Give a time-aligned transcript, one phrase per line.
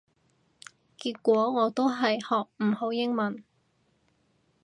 [0.97, 3.43] 結果我都係學唔好英文